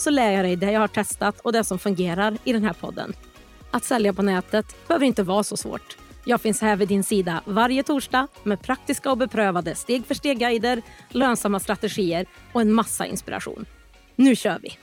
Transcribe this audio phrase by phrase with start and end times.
[0.00, 2.72] så lär jag dig det jag har testat och det som fungerar i den här
[2.72, 3.12] podden.
[3.70, 5.96] Att sälja på nätet behöver inte vara så svårt.
[6.24, 10.82] Jag finns här vid din sida varje torsdag med praktiska och beprövade steg för steg-guider,
[11.08, 13.66] lönsamma strategier och en massa inspiration.
[14.16, 14.78] Nu kör vi!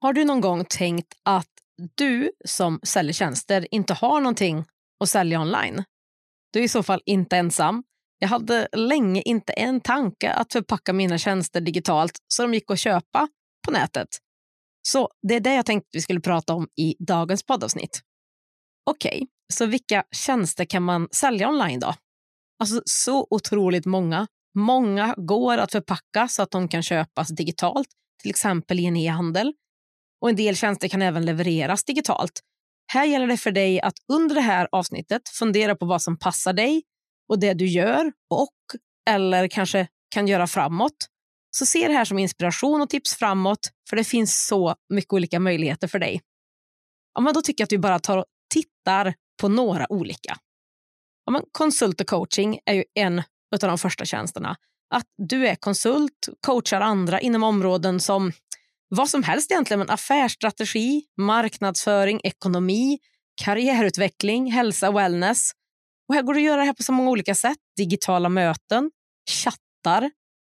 [0.00, 1.48] Har du någon gång tänkt att
[1.94, 4.64] du som säljer tjänster inte har någonting
[5.00, 5.84] att sälja online?
[6.50, 7.82] Du är i så fall inte ensam.
[8.22, 12.78] Jag hade länge inte en tanke att förpacka mina tjänster digitalt så de gick att
[12.78, 13.28] köpa
[13.66, 14.08] på nätet.
[14.88, 18.00] Så det är det jag tänkte vi skulle prata om i dagens poddavsnitt.
[18.90, 21.94] Okej, okay, så vilka tjänster kan man sälja online då?
[22.58, 24.26] Alltså så otroligt många.
[24.58, 27.88] Många går att förpacka så att de kan köpas digitalt,
[28.22, 29.52] till exempel i en e-handel.
[30.20, 32.40] Och en del tjänster kan även levereras digitalt.
[32.92, 36.52] Här gäller det för dig att under det här avsnittet fundera på vad som passar
[36.52, 36.82] dig
[37.32, 38.54] och det du gör och
[39.10, 40.96] eller kanske kan göra framåt.
[41.50, 45.40] Så se det här som inspiration och tips framåt, för det finns så mycket olika
[45.40, 46.20] möjligheter för dig.
[47.14, 48.24] Ja, men då tycker jag att vi bara tar och
[48.54, 50.36] tittar på några olika.
[51.24, 54.56] Ja, men konsult och coaching är ju en av de första tjänsterna.
[54.94, 58.32] Att du är konsult, coachar andra inom områden som
[58.88, 62.98] vad som helst egentligen, men affärsstrategi, marknadsföring, ekonomi,
[63.44, 65.52] karriärutveckling, hälsa, wellness.
[66.12, 67.58] Och här går det att göra det här på så många olika sätt.
[67.76, 68.90] Digitala möten,
[69.30, 70.10] chattar,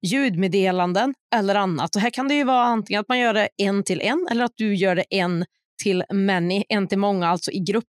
[0.07, 1.97] ljudmeddelanden eller annat.
[1.97, 4.45] Och här kan det ju vara antingen att man gör det en till en eller
[4.45, 5.45] att du gör det en
[5.83, 7.85] till many, en till många, alltså i grupp.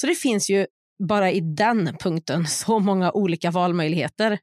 [0.00, 0.66] Så det finns ju
[1.08, 4.38] bara i den punkten så många olika valmöjligheter.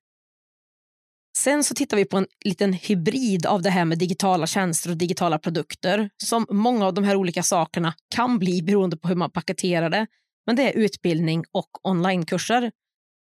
[1.38, 4.98] Sen så tittar vi på en liten hybrid av det här med digitala tjänster och
[4.98, 9.32] digitala produkter som många av de här olika sakerna kan bli beroende på hur man
[9.32, 10.08] paketerar det.
[10.50, 12.72] Men det är utbildning och onlinekurser.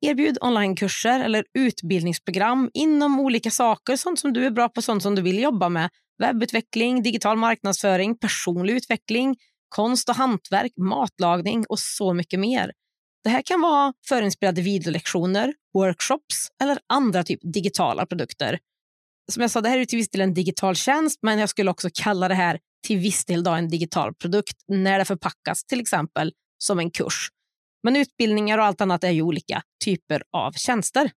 [0.05, 5.15] Erbjud onlinekurser eller utbildningsprogram inom olika saker, sånt som du är bra på, sånt som
[5.15, 5.89] du vill jobba med.
[6.23, 9.35] Webbutveckling, digital marknadsföring, personlig utveckling,
[9.69, 12.71] konst och hantverk, matlagning och så mycket mer.
[13.23, 18.59] Det här kan vara förinspelade videolektioner, workshops eller andra typ digitala produkter.
[19.31, 21.71] Som jag sa, det här är till viss del en digital tjänst, men jag skulle
[21.71, 25.79] också kalla det här till viss del då en digital produkt när det förpackas till
[25.79, 27.29] exempel som en kurs.
[27.83, 31.11] Men utbildningar och allt annat är ju olika typer av tjänster.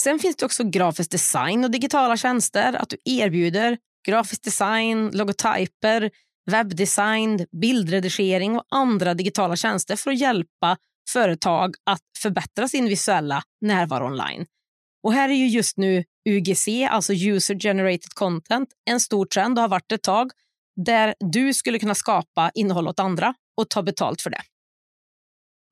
[0.00, 2.72] Sen finns det också grafisk design och digitala tjänster.
[2.72, 6.10] Att du erbjuder grafisk design, logotyper,
[6.50, 10.76] webbdesign, bildredigering och andra digitala tjänster för att hjälpa
[11.10, 14.46] företag att förbättra sin visuella närvaro online.
[15.02, 19.62] Och här är ju just nu UGC, alltså user generated content, en stor trend och
[19.62, 20.30] har varit ett tag
[20.76, 24.42] där du skulle kunna skapa innehåll åt andra och ta betalt för det.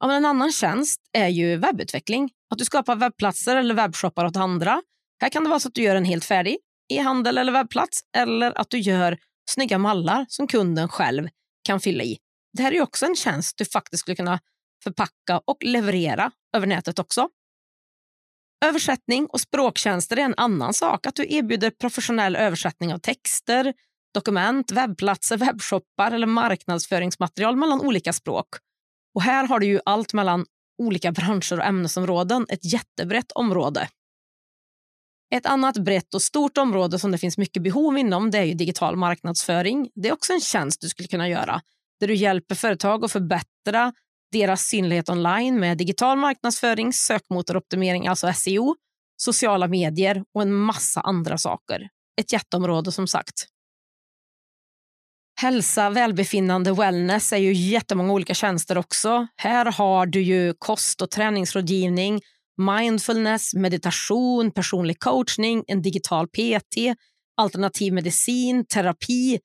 [0.01, 2.31] Ja, men en annan tjänst är ju webbutveckling.
[2.51, 4.83] Att du skapar webbplatser eller webbshoppar åt andra.
[5.21, 6.59] Här kan det vara så att du gör en helt färdig
[6.93, 9.19] e-handel eller webbplats eller att du gör
[9.51, 11.29] snygga mallar som kunden själv
[11.65, 12.19] kan fylla i.
[12.53, 14.41] Det här är också en tjänst du faktiskt skulle kunna
[14.85, 17.29] förpacka och leverera över nätet också.
[18.65, 21.07] Översättning och språktjänster är en annan sak.
[21.07, 23.75] Att du erbjuder professionell översättning av texter,
[24.15, 28.47] dokument, webbplatser, webbshoppar eller marknadsföringsmaterial mellan olika språk.
[29.15, 30.47] Och här har du ju allt mellan
[30.83, 33.89] olika branscher och ämnesområden, ett jättebrett område.
[35.35, 38.55] Ett annat brett och stort område som det finns mycket behov inom det är ju
[38.55, 39.91] digital marknadsföring.
[39.95, 41.61] Det är också en tjänst du skulle kunna göra
[42.01, 43.93] där du hjälper företag att förbättra
[44.33, 48.77] deras synlighet online med digital marknadsföring, sökmotoroptimering, alltså SEO,
[49.17, 51.89] sociala medier och en massa andra saker.
[52.21, 53.47] Ett jätteområde som sagt.
[55.45, 59.27] Hälsa, välbefinnande, wellness är ju jättemånga olika tjänster också.
[59.37, 62.21] Här har du ju kost och träningsrådgivning,
[62.57, 66.77] mindfulness, meditation, personlig coachning, en digital PT,
[67.37, 69.39] alternativ medicin, terapi.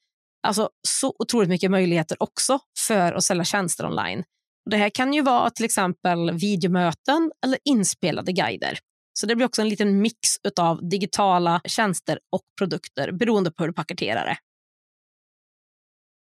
[0.48, 4.24] Alltså så otroligt mycket möjligheter också för att sälja tjänster online.
[4.70, 8.80] Det här kan ju vara till exempel videomöten eller inspelade guider.
[9.14, 10.18] Så det blir också en liten mix
[10.60, 14.38] av digitala tjänster och produkter beroende på hur du paketerar det.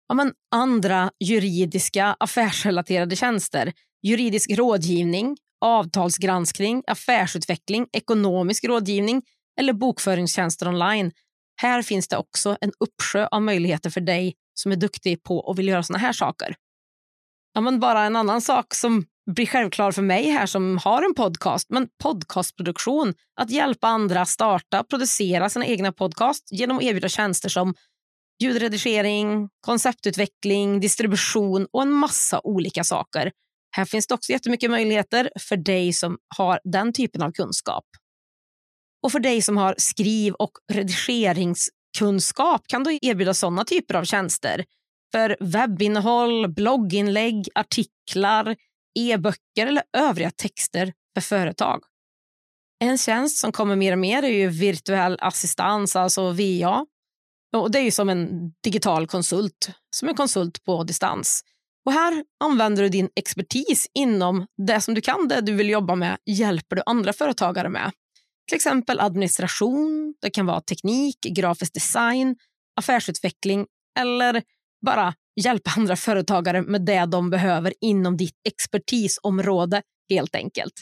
[0.08, 3.74] Ja, men andra juridiska affärsrelaterade tjänster,
[4.04, 9.22] juridisk rådgivning, avtalsgranskning, affärsutveckling, ekonomisk rådgivning
[9.60, 11.12] eller bokföringstjänster online.
[11.62, 15.60] Här finns det också en uppsjö av möjligheter för dig som är duktig på och
[15.60, 16.56] vill göra såna här saker.
[17.54, 21.14] Ja, men bara en annan sak som blir självklar för mig här som har en
[21.16, 23.14] podcast, men podcastproduktion.
[23.42, 27.74] Att hjälpa andra starta och producera sina egna podcast genom att erbjuda tjänster som
[28.44, 33.32] ljudredigering, konceptutveckling, distribution och en massa olika saker.
[33.76, 37.86] Här finns det också jättemycket möjligheter för dig som har den typen av kunskap.
[39.04, 44.66] Och för dig som har skriv och redigeringskunskap kan du erbjuda sådana typer av tjänster.
[45.12, 48.56] För webbinnehåll, blogginlägg, artiklar,
[49.00, 51.84] e-böcker eller övriga texter för företag.
[52.80, 56.86] En tjänst som kommer mer och mer är ju virtuell assistans, alltså VA.
[57.56, 61.42] Och det är ju som en digital konsult, som en konsult på distans.
[61.86, 65.96] Och här använder du din expertis inom det som du kan, det du vill jobba
[65.96, 67.92] med, hjälper du andra företagare med.
[68.48, 72.36] Till exempel administration, det kan vara teknik, grafisk design,
[72.76, 73.66] affärsutveckling
[74.00, 74.44] eller
[74.86, 80.74] bara hjälpa andra företagare med det de behöver inom ditt expertisområde helt enkelt.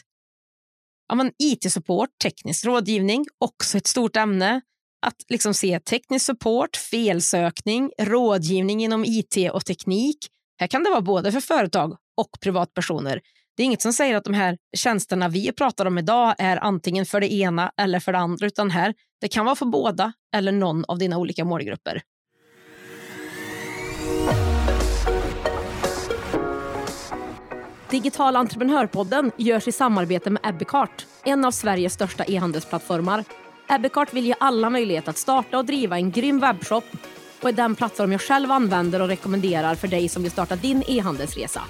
[1.08, 4.60] Ja, IT-support, teknisk rådgivning, också ett stort ämne.
[5.06, 10.18] Att liksom se teknisk support, felsökning, rådgivning inom IT och teknik.
[10.60, 13.20] Här kan det vara både för företag och privatpersoner.
[13.56, 17.06] Det är inget som säger att de här tjänsterna vi pratar om idag är antingen
[17.06, 20.52] för det ena eller för det andra, utan här det kan vara för båda eller
[20.52, 22.02] någon av dina olika målgrupper.
[27.90, 33.24] Digital entreprenörpodden görs i samarbete med Ebbecart, en av Sveriges största e-handelsplattformar.
[33.68, 36.84] Ebbecart vill ge alla möjlighet att starta och driva en grym webbshop
[37.42, 40.82] och är den plattform jag själv använder och rekommenderar för dig som vill starta din
[40.86, 41.62] e-handelsresa.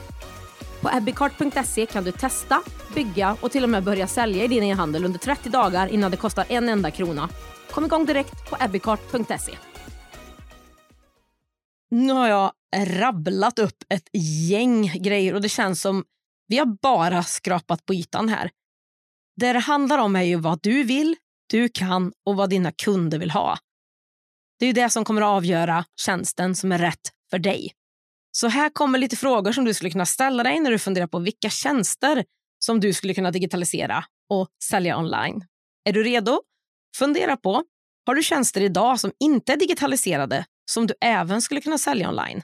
[0.81, 2.63] På ebbecart.se kan du testa,
[2.95, 6.17] bygga och till och med börja sälja i din e-handel under 30 dagar innan det
[6.17, 7.29] kostar en enda krona.
[7.71, 9.53] Kom igång direkt på ebbecart.se.
[11.91, 14.09] Nu har jag rabblat upp ett
[14.49, 16.05] gäng grejer och det känns som
[16.49, 18.51] vi har bara skrapat på ytan här.
[19.37, 21.17] Det det handlar om är ju vad du vill,
[21.47, 23.59] du kan och vad dina kunder vill ha.
[24.59, 27.73] Det är ju det som kommer att avgöra tjänsten som är rätt för dig.
[28.33, 31.19] Så här kommer lite frågor som du skulle kunna ställa dig när du funderar på
[31.19, 32.25] vilka tjänster
[32.59, 35.45] som du skulle kunna digitalisera och sälja online.
[35.85, 36.41] Är du redo?
[36.97, 37.65] Fundera på,
[38.07, 42.43] har du tjänster idag som inte är digitaliserade som du även skulle kunna sälja online?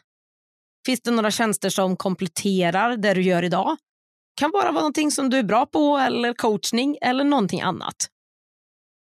[0.87, 3.77] Finns det några tjänster som kompletterar det du gör idag?
[4.35, 8.09] kan bara vara någonting som du är bra på eller coachning eller någonting annat.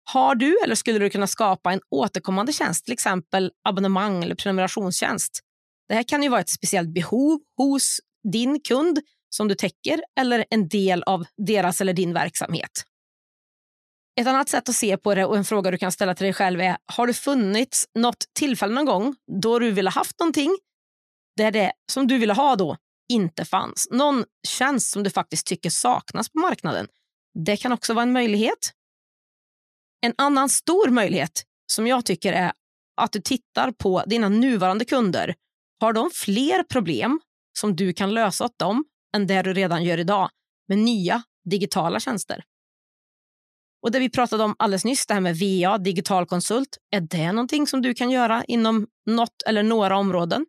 [0.09, 5.41] Har du eller skulle du kunna skapa en återkommande tjänst, till exempel abonnemang eller prenumerationstjänst?
[5.89, 8.01] Det här kan ju vara ett speciellt behov hos
[8.33, 9.01] din kund
[9.31, 12.71] som du täcker eller en del av deras eller din verksamhet.
[14.21, 16.33] Ett annat sätt att se på det och en fråga du kan ställa till dig
[16.33, 20.59] själv är, har det funnits något tillfälle någon gång då du ville haft någonting
[21.37, 22.77] där det som du ville ha då
[23.09, 23.89] inte fanns?
[23.91, 26.89] Någon tjänst som du faktiskt tycker saknas på marknaden.
[27.45, 28.73] Det kan också vara en möjlighet.
[30.07, 31.43] En annan stor möjlighet
[31.73, 32.53] som jag tycker är
[32.97, 35.35] att du tittar på dina nuvarande kunder.
[35.81, 37.21] Har de fler problem
[37.59, 38.85] som du kan lösa åt dem
[39.17, 40.31] än det du redan gör idag
[40.69, 42.45] med nya digitala tjänster?
[43.83, 47.33] Och det vi pratade om alldeles nyss, det här med VA, digital konsult, är det
[47.33, 50.47] någonting som du kan göra inom något eller några områden?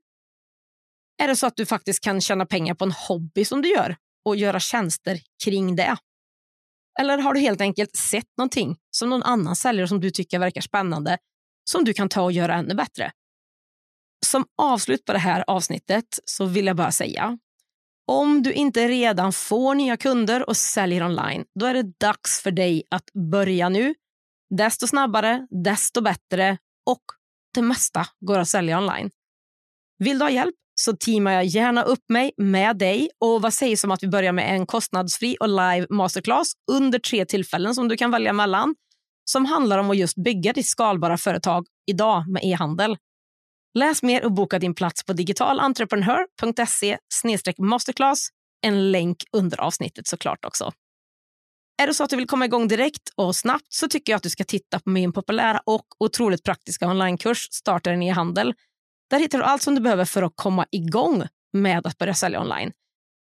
[1.21, 3.97] Är det så att du faktiskt kan tjäna pengar på en hobby som du gör
[4.25, 5.97] och göra tjänster kring det?
[6.99, 10.61] Eller har du helt enkelt sett någonting som någon annan säljer som du tycker verkar
[10.61, 11.17] spännande
[11.69, 13.11] som du kan ta och göra ännu bättre?
[14.25, 17.37] Som avslut på det här avsnittet så vill jag bara säga
[18.07, 22.51] om du inte redan får nya kunder och säljer online, då är det dags för
[22.51, 23.95] dig att börja nu.
[24.49, 27.01] Desto snabbare, desto bättre och
[27.53, 29.09] det mesta går att sälja online.
[29.97, 33.09] Vill du ha hjälp så teamar jag gärna upp mig med dig.
[33.19, 37.25] Och Vad sägs om att vi börjar med en kostnadsfri och live masterclass under tre
[37.25, 38.75] tillfällen som du kan välja mellan
[39.29, 42.97] som handlar om att just bygga ditt skalbara företag idag med e-handel.
[43.79, 46.97] Läs mer och boka din plats på digitalentreprenör.se
[47.57, 48.29] masterclass.
[48.61, 50.71] En länk under avsnittet såklart också.
[51.81, 54.23] Är det så att du vill komma igång direkt och snabbt så tycker jag att
[54.23, 58.53] du ska titta på min populära och otroligt praktiska onlinekurs Starta din e-handel
[59.09, 61.23] där hittar du allt som du behöver för att komma igång
[61.53, 62.71] med att börja sälja online.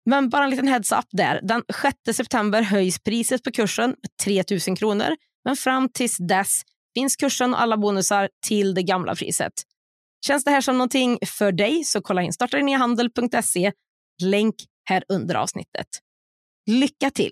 [0.06, 1.40] Men bara en liten heads up där.
[1.44, 1.64] Den
[2.08, 5.16] 6 september höjs priset på kursen med 3 000 kronor.
[5.46, 6.62] Men fram tills dess
[6.94, 9.54] finns kursen och alla bonusar till det gamla priset.
[10.26, 13.72] Känns det här som någonting för dig så kolla in startarinnehandel.se.
[14.24, 14.56] Länk
[14.90, 15.88] här under avsnittet.
[16.70, 17.32] Lycka till!